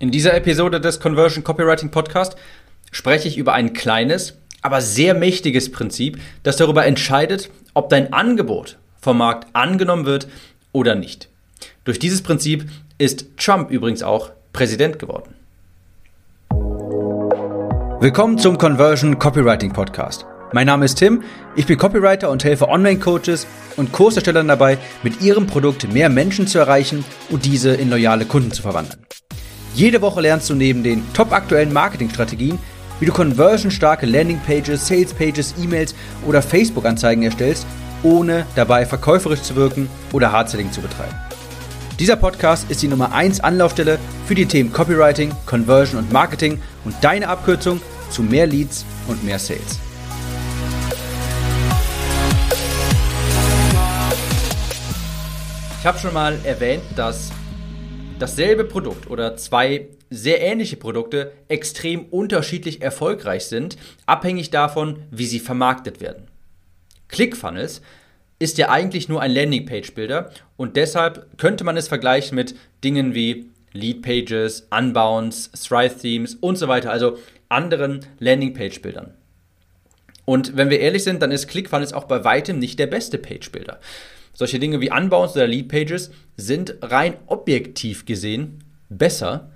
[0.00, 2.36] In dieser Episode des Conversion Copywriting Podcast
[2.92, 8.78] spreche ich über ein kleines, aber sehr mächtiges Prinzip, das darüber entscheidet, ob dein Angebot
[9.00, 10.28] vom Markt angenommen wird
[10.70, 11.28] oder nicht.
[11.82, 15.34] Durch dieses Prinzip ist Trump übrigens auch Präsident geworden.
[18.00, 20.24] Willkommen zum Conversion Copywriting Podcast.
[20.52, 21.24] Mein Name ist Tim,
[21.56, 26.60] ich bin Copywriter und helfe Online-Coaches und Kurserstellern dabei, mit ihrem Produkt mehr Menschen zu
[26.60, 29.04] erreichen und diese in loyale Kunden zu verwandeln.
[29.78, 32.58] Jede Woche lernst du neben den top aktuellen Marketingstrategien,
[32.98, 35.94] wie du conversionstarke Landingpages, Salespages, E-Mails
[36.26, 37.64] oder Facebook-Anzeigen erstellst,
[38.02, 41.14] ohne dabei verkäuferisch zu wirken oder Hardselling zu betreiben.
[42.00, 46.96] Dieser Podcast ist die Nummer 1 Anlaufstelle für die Themen Copywriting, Conversion und Marketing und
[47.00, 49.78] deine Abkürzung zu mehr Leads und mehr Sales.
[55.78, 57.30] Ich habe schon mal erwähnt, dass
[58.18, 65.40] dasselbe Produkt oder zwei sehr ähnliche Produkte extrem unterschiedlich erfolgreich sind, abhängig davon, wie sie
[65.40, 66.28] vermarktet werden.
[67.08, 67.82] ClickFunnels
[68.38, 73.50] ist ja eigentlich nur ein Landingpage-Bilder und deshalb könnte man es vergleichen mit Dingen wie
[73.72, 79.14] Leadpages, Unbounds, Thrive-Themes und so weiter, also anderen Landingpage-Bildern.
[80.24, 83.80] Und wenn wir ehrlich sind, dann ist ClickFunnels auch bei weitem nicht der beste Page-Builder.
[84.38, 89.50] Solche Dinge wie Unbounds oder Lead-Pages sind rein objektiv gesehen besser,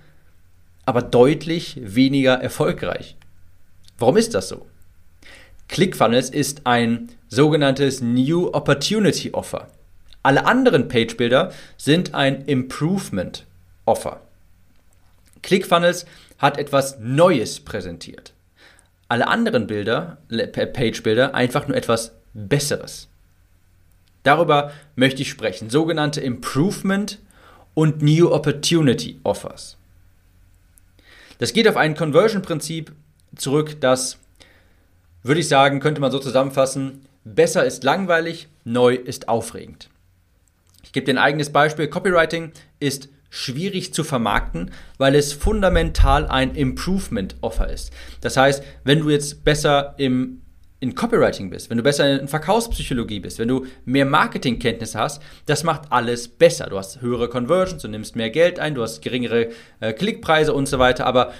[0.84, 3.16] aber deutlich weniger erfolgreich.
[3.96, 4.66] Warum ist das so?
[5.68, 9.68] ClickFunnels ist ein sogenanntes New Opportunity Offer.
[10.24, 13.46] Alle anderen Page-Builder sind ein Improvement
[13.84, 14.20] Offer.
[15.42, 16.06] ClickFunnels
[16.38, 18.32] hat etwas Neues präsentiert.
[19.06, 23.06] Alle anderen Bilder, Page-Builder, einfach nur etwas Besseres.
[24.22, 25.70] Darüber möchte ich sprechen.
[25.70, 27.18] Sogenannte Improvement
[27.74, 29.76] und New Opportunity Offers.
[31.38, 32.92] Das geht auf ein Conversion-Prinzip
[33.34, 34.18] zurück, das,
[35.22, 39.88] würde ich sagen, könnte man so zusammenfassen, besser ist langweilig, neu ist aufregend.
[40.82, 41.88] Ich gebe dir ein eigenes Beispiel.
[41.88, 47.90] Copywriting ist schwierig zu vermarkten, weil es fundamental ein Improvement-Offer ist.
[48.20, 50.41] Das heißt, wenn du jetzt besser im
[50.82, 55.62] in Copywriting bist, wenn du besser in Verkaufspsychologie bist, wenn du mehr Marketingkenntnisse hast, das
[55.62, 56.66] macht alles besser.
[56.70, 60.66] Du hast höhere Conversions, du nimmst mehr Geld ein, du hast geringere äh, Klickpreise und
[60.66, 61.32] so weiter, aber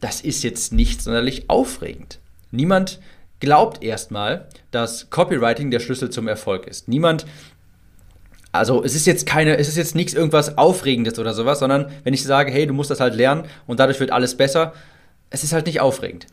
[0.00, 2.20] das ist jetzt nicht sonderlich aufregend.
[2.52, 3.00] Niemand
[3.38, 6.88] glaubt erstmal, dass Copywriting der Schlüssel zum Erfolg ist.
[6.88, 7.26] Niemand
[8.52, 12.14] also es ist jetzt keine, es ist jetzt nichts irgendwas Aufregendes oder sowas, sondern wenn
[12.14, 14.72] ich sage, hey, du musst das halt lernen und dadurch wird alles besser,
[15.28, 16.26] es ist halt nicht aufregend.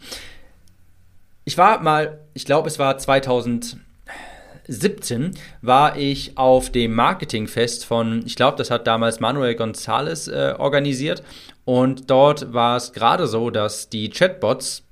[1.47, 3.79] Ich war mal, ich glaube, es war 2017,
[5.61, 11.23] war ich auf dem Marketingfest von, ich glaube, das hat damals Manuel González äh, organisiert.
[11.63, 14.83] Und dort war es gerade so, dass die Chatbots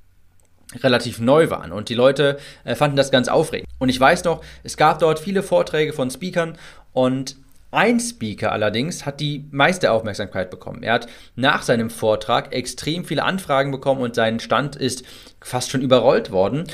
[0.79, 3.67] relativ neu waren und die Leute äh, fanden das ganz aufregend.
[3.77, 6.57] Und ich weiß noch, es gab dort viele Vorträge von Speakern
[6.93, 7.35] und
[7.71, 10.83] ein Speaker allerdings hat die meiste Aufmerksamkeit bekommen.
[10.83, 15.03] Er hat nach seinem Vortrag extrem viele Anfragen bekommen und sein Stand ist
[15.41, 16.65] fast schon überrollt worden.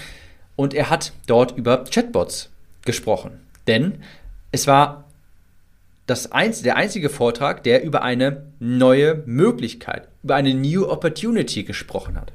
[0.56, 2.50] Und er hat dort über Chatbots
[2.86, 3.40] gesprochen.
[3.68, 4.04] Denn
[4.52, 5.06] es war
[6.06, 12.20] das einz der einzige Vortrag, der über eine neue Möglichkeit, über eine New Opportunity gesprochen
[12.20, 12.32] hat.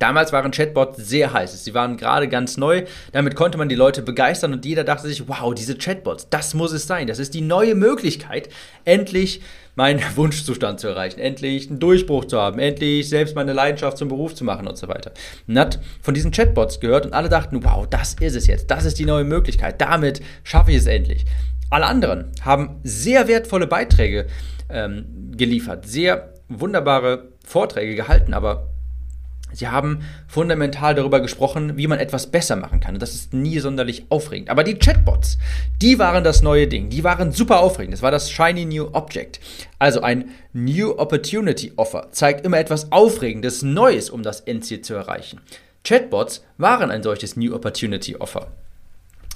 [0.00, 1.62] Damals waren Chatbots sehr heiß.
[1.62, 2.84] Sie waren gerade ganz neu.
[3.12, 6.72] Damit konnte man die Leute begeistern und jeder dachte sich, wow, diese Chatbots, das muss
[6.72, 7.06] es sein.
[7.06, 8.48] Das ist die neue Möglichkeit,
[8.86, 9.42] endlich
[9.74, 14.34] meinen Wunschzustand zu erreichen, endlich einen Durchbruch zu haben, endlich selbst meine Leidenschaft zum Beruf
[14.34, 15.12] zu machen und so weiter.
[15.46, 18.86] Und hat von diesen Chatbots gehört und alle dachten, wow, das ist es jetzt, das
[18.86, 21.26] ist die neue Möglichkeit, damit schaffe ich es endlich.
[21.68, 24.28] Alle anderen haben sehr wertvolle Beiträge
[24.70, 28.69] ähm, geliefert, sehr wunderbare Vorträge gehalten, aber
[29.52, 32.94] Sie haben fundamental darüber gesprochen, wie man etwas besser machen kann.
[32.94, 34.50] Und das ist nie sonderlich aufregend.
[34.50, 35.38] Aber die Chatbots,
[35.82, 36.88] die waren das neue Ding.
[36.88, 37.94] Die waren super aufregend.
[37.94, 39.40] Das war das Shiny New Object.
[39.78, 45.40] Also ein New Opportunity Offer zeigt immer etwas Aufregendes, Neues, um das Endziel zu erreichen.
[45.84, 48.48] Chatbots waren ein solches New Opportunity Offer.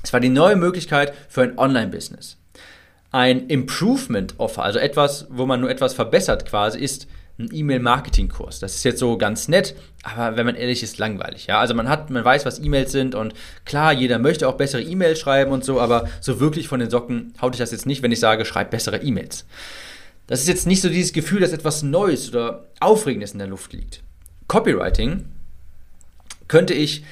[0.02, 2.36] Es war die neue Möglichkeit für ein Online-Business.
[3.10, 7.06] Ein Improvement Offer, also etwas, wo man nur etwas verbessert quasi, ist
[7.38, 8.60] ein E-Mail-Marketing-Kurs.
[8.60, 11.46] Das ist jetzt so ganz nett, aber wenn man ehrlich ist, langweilig.
[11.46, 11.58] Ja?
[11.58, 13.34] Also man hat, man weiß, was E-Mails sind und
[13.64, 17.34] klar, jeder möchte auch bessere E-Mails schreiben und so, aber so wirklich von den Socken
[17.42, 19.46] haut ich das jetzt nicht, wenn ich sage, schreib bessere E-Mails.
[20.26, 23.72] Das ist jetzt nicht so dieses Gefühl, dass etwas Neues oder Aufregendes in der Luft
[23.72, 24.02] liegt.
[24.46, 25.24] Copywriting
[26.48, 27.04] könnte ich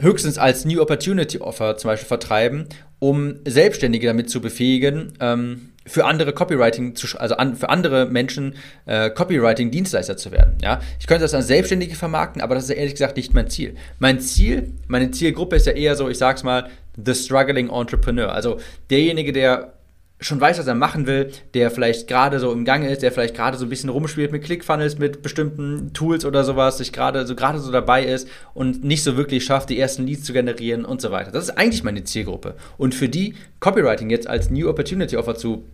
[0.00, 2.68] höchstens als New Opportunity Offer zum Beispiel vertreiben
[2.98, 8.54] um Selbstständige damit zu befähigen, ähm, für andere Copywriting zu, also an, für andere Menschen
[8.86, 10.58] äh, Copywriting-Dienstleister zu werden.
[10.62, 13.74] Ja, ich könnte das als Selbstständige vermarkten, aber das ist ehrlich gesagt nicht mein Ziel.
[13.98, 16.68] Mein Ziel, meine Zielgruppe ist ja eher so, ich sag's mal,
[17.02, 18.32] the struggling entrepreneur.
[18.32, 18.58] Also
[18.90, 19.72] derjenige, der
[20.20, 23.36] schon weiß, was er machen will, der vielleicht gerade so im Gange ist, der vielleicht
[23.36, 27.36] gerade so ein bisschen rumspielt mit ClickFunnels, mit bestimmten Tools oder sowas, sich gerade so
[27.36, 31.00] gerade so dabei ist und nicht so wirklich schafft, die ersten Leads zu generieren und
[31.00, 31.30] so weiter.
[31.30, 32.56] Das ist eigentlich meine Zielgruppe.
[32.78, 35.64] Und für die Copywriting jetzt als New Opportunity Offer zu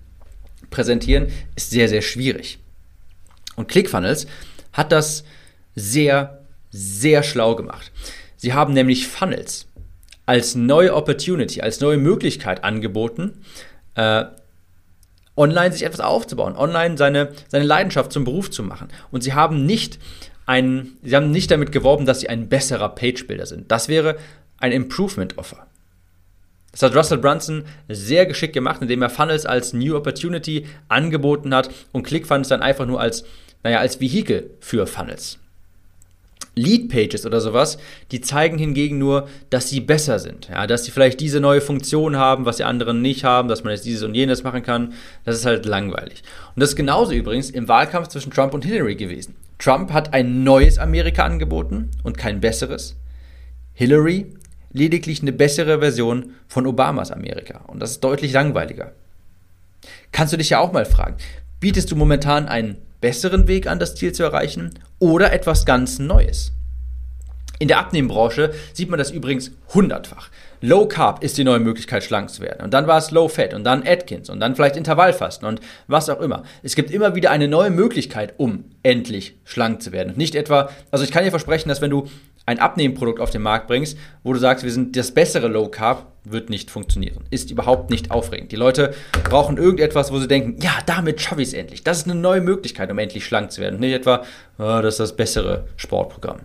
[0.70, 2.58] präsentieren, ist sehr, sehr schwierig.
[3.56, 4.26] Und ClickFunnels
[4.72, 5.24] hat das
[5.74, 7.92] sehr, sehr schlau gemacht.
[8.36, 9.66] Sie haben nämlich Funnels
[10.26, 13.42] als neue Opportunity, als neue Möglichkeit angeboten,
[13.94, 14.24] äh,
[15.36, 18.88] online sich etwas aufzubauen, online seine, seine Leidenschaft zum Beruf zu machen.
[19.10, 19.98] Und sie haben nicht
[20.46, 23.70] ein, sie haben nicht damit geworben, dass sie ein besserer Page-Builder sind.
[23.70, 24.16] Das wäre
[24.58, 25.66] ein Improvement-Offer.
[26.72, 31.70] Das hat Russell Brunson sehr geschickt gemacht, indem er Funnels als New Opportunity angeboten hat
[31.92, 33.24] und ClickFunnels dann einfach nur als,
[33.62, 35.38] naja, als Vehikel für Funnels.
[36.56, 37.78] Lead-Pages oder sowas,
[38.10, 40.48] die zeigen hingegen nur, dass sie besser sind.
[40.48, 43.72] Ja, dass sie vielleicht diese neue Funktion haben, was die anderen nicht haben, dass man
[43.72, 44.92] jetzt dieses und jenes machen kann.
[45.24, 46.22] Das ist halt langweilig.
[46.54, 49.34] Und das ist genauso übrigens im Wahlkampf zwischen Trump und Hillary gewesen.
[49.58, 52.96] Trump hat ein neues Amerika angeboten und kein besseres.
[53.72, 54.26] Hillary
[54.72, 57.62] lediglich eine bessere Version von Obamas Amerika.
[57.66, 58.92] Und das ist deutlich langweiliger.
[60.12, 61.16] Kannst du dich ja auch mal fragen,
[61.64, 66.52] bietest du momentan einen besseren Weg an, das Ziel zu erreichen oder etwas ganz Neues.
[67.58, 70.28] In der Abnehmbranche sieht man das übrigens hundertfach.
[70.60, 72.62] Low Carb ist die neue Möglichkeit, schlank zu werden.
[72.62, 76.10] Und dann war es Low Fat und dann Atkins und dann vielleicht Intervallfasten und was
[76.10, 76.42] auch immer.
[76.62, 80.12] Es gibt immer wieder eine neue Möglichkeit, um endlich schlank zu werden.
[80.16, 82.10] nicht etwa, also ich kann dir versprechen, dass wenn du
[82.46, 86.06] ein Abnehmprodukt auf den Markt bringst, wo du sagst, wir sind das bessere Low Carb,
[86.24, 87.24] wird nicht funktionieren.
[87.30, 88.52] Ist überhaupt nicht aufregend.
[88.52, 88.94] Die Leute
[89.24, 91.84] brauchen irgendetwas, wo sie denken, ja, damit schaffe ich es endlich.
[91.84, 93.80] Das ist eine neue Möglichkeit, um endlich schlank zu werden.
[93.80, 94.24] Nicht etwa,
[94.58, 96.40] oh, das ist das bessere Sportprogramm.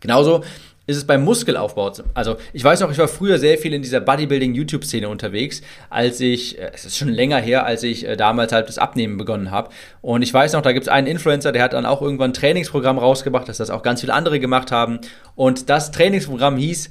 [0.00, 0.42] Genauso
[0.86, 1.92] ist es beim Muskelaufbau.
[2.14, 6.58] Also ich weiß noch, ich war früher sehr viel in dieser Bodybuilding-YouTube-Szene unterwegs, als ich,
[6.58, 9.70] äh, es ist schon länger her, als ich äh, damals halt das Abnehmen begonnen habe.
[10.00, 12.34] Und ich weiß noch, da gibt es einen Influencer, der hat dann auch irgendwann ein
[12.34, 15.00] Trainingsprogramm rausgebracht, dass das auch ganz viele andere gemacht haben.
[15.36, 16.90] Und das Trainingsprogramm hieß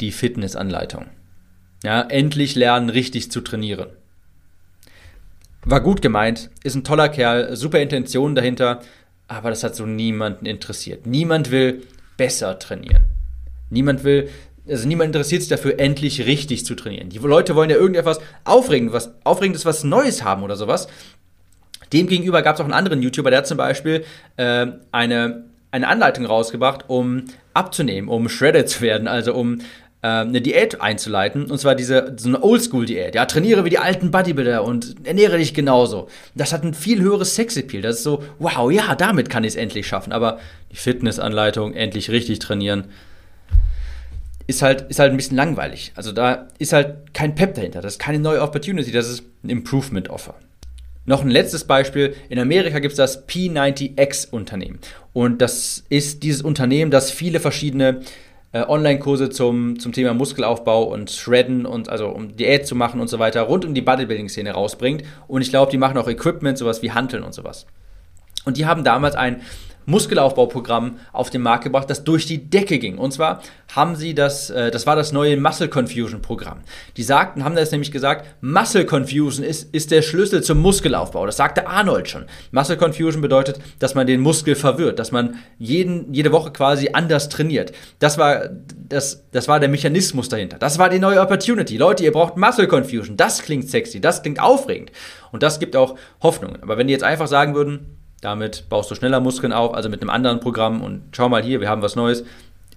[0.00, 1.06] die Fitnessanleitung.
[1.84, 3.88] Ja, endlich lernen, richtig zu trainieren.
[5.64, 8.80] War gut gemeint, ist ein toller Kerl, super Intentionen dahinter,
[9.28, 11.06] aber das hat so niemanden interessiert.
[11.06, 11.82] Niemand will
[12.18, 13.06] besser trainieren.
[13.70, 14.28] Niemand will,
[14.68, 17.08] also niemand interessiert sich dafür, endlich richtig zu trainieren.
[17.08, 20.88] Die Leute wollen ja irgendetwas Aufregendes, was, Aufregendes, was Neues haben oder sowas.
[21.94, 24.04] Demgegenüber gab es auch einen anderen YouTuber, der hat zum Beispiel
[24.36, 27.24] äh, eine, eine Anleitung rausgebracht, um
[27.54, 29.60] abzunehmen, um shredded zu werden, also um
[30.00, 31.50] eine Diät einzuleiten.
[31.50, 33.14] Und zwar diese, so eine Oldschool-Diät.
[33.14, 36.08] Ja, trainiere wie die alten Bodybuilder und ernähre dich genauso.
[36.34, 37.82] Das hat ein viel höheres Sexappeal.
[37.82, 40.12] Das ist so, wow, ja, damit kann ich es endlich schaffen.
[40.12, 40.38] Aber
[40.70, 42.84] die Fitnessanleitung, endlich richtig trainieren,
[44.46, 45.92] ist halt, ist halt ein bisschen langweilig.
[45.94, 47.82] Also da ist halt kein Pep dahinter.
[47.82, 50.34] Das ist keine neue Opportunity, das ist ein Improvement-Offer.
[51.04, 52.14] Noch ein letztes Beispiel.
[52.28, 54.78] In Amerika gibt es das P90X-Unternehmen.
[55.12, 58.02] Und das ist dieses Unternehmen, das viele verschiedene
[58.52, 63.08] äh, Online-Kurse zum, zum Thema Muskelaufbau und Shredden und also um Diät zu machen und
[63.08, 65.04] so weiter rund um die Bodybuilding-Szene rausbringt.
[65.26, 67.66] Und ich glaube, die machen auch Equipment, sowas wie Hanteln und sowas.
[68.44, 69.42] Und die haben damals ein
[69.88, 72.98] Muskelaufbauprogramm auf den Markt gebracht, das durch die Decke ging.
[72.98, 73.40] Und zwar
[73.74, 76.58] haben sie das, äh, das war das neue Muscle Confusion Programm.
[76.96, 81.24] Die sagten, haben das nämlich gesagt, Muscle Confusion ist, ist der Schlüssel zum Muskelaufbau.
[81.24, 82.26] Das sagte Arnold schon.
[82.50, 87.30] Muscle Confusion bedeutet, dass man den Muskel verwirrt, dass man jeden, jede Woche quasi anders
[87.30, 87.72] trainiert.
[87.98, 88.50] Das war,
[88.88, 90.58] das, das war der Mechanismus dahinter.
[90.58, 91.78] Das war die neue Opportunity.
[91.78, 93.16] Leute, ihr braucht Muscle Confusion.
[93.16, 94.92] Das klingt sexy, das klingt aufregend.
[95.32, 96.62] Und das gibt auch Hoffnungen.
[96.62, 100.00] Aber wenn die jetzt einfach sagen würden, damit baust du schneller Muskeln auf, also mit
[100.00, 102.24] einem anderen Programm und schau mal hier, wir haben was Neues,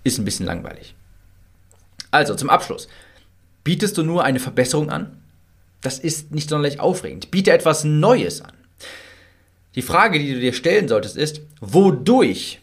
[0.04, 0.96] ist ein bisschen langweilig.
[2.12, 2.88] Also zum Abschluss.
[3.64, 5.18] Bietest du nur eine Verbesserung an?
[5.82, 7.32] Das ist nicht sonderlich aufregend.
[7.32, 8.54] Biete etwas Neues an.
[9.76, 12.60] Die Frage, die du dir stellen solltest, ist, wodurch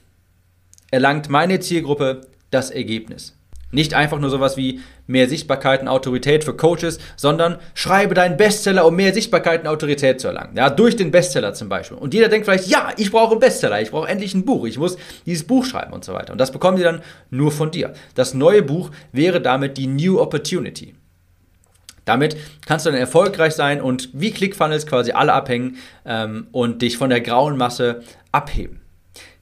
[0.90, 3.34] erlangt meine Zielgruppe das Ergebnis?
[3.70, 8.86] Nicht einfach nur sowas wie mehr Sichtbarkeit und Autorität für Coaches, sondern schreibe deinen Bestseller,
[8.86, 10.56] um mehr Sichtbarkeit und Autorität zu erlangen.
[10.56, 11.98] Ja, durch den Bestseller zum Beispiel.
[11.98, 14.78] Und jeder denkt vielleicht, ja, ich brauche einen Bestseller, ich brauche endlich ein Buch, ich
[14.78, 14.96] muss
[15.26, 16.32] dieses Buch schreiben und so weiter.
[16.32, 17.92] Und das bekommen die dann nur von dir.
[18.14, 20.94] Das neue Buch wäre damit die New Opportunity.
[22.06, 26.96] Damit kannst du dann erfolgreich sein und wie ClickFunnels quasi alle abhängen ähm, und dich
[26.96, 28.80] von der grauen Masse abheben.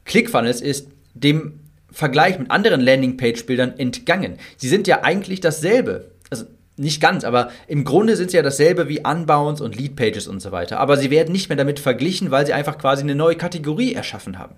[0.04, 1.60] ClickFunnels ist dem
[1.96, 4.36] Vergleich mit anderen Landingpage-Bildern entgangen.
[4.58, 6.10] Sie sind ja eigentlich dasselbe.
[6.28, 6.44] Also
[6.76, 10.40] nicht ganz, aber im Grunde sind sie ja dasselbe wie Unbounce und Lead Pages und
[10.40, 10.78] so weiter.
[10.78, 14.38] Aber sie werden nicht mehr damit verglichen, weil sie einfach quasi eine neue Kategorie erschaffen
[14.38, 14.56] haben.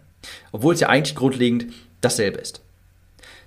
[0.51, 1.67] Obwohl es ja eigentlich grundlegend
[2.01, 2.61] dasselbe ist.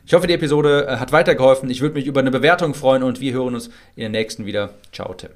[0.05, 1.69] Ich hoffe, die Episode äh, hat weitergeholfen.
[1.69, 3.67] Ich würde mich über eine Bewertung freuen und wir hören uns
[3.97, 4.73] in der nächsten wieder.
[4.93, 5.31] Ciao, Tim.